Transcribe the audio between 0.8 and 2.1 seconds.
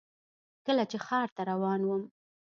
چې ښار ته روان وم.